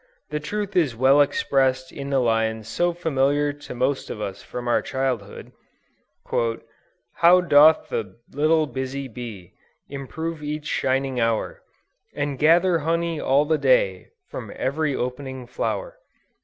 [0.31, 4.67] The truth is well expressed in the lines so familiar to most of us from
[4.67, 5.51] our childhood,
[7.17, 9.53] "How doth the little busy bee
[9.89, 11.61] Improve each shining hour,
[12.15, 15.99] And gather honey all the day From every opening flower."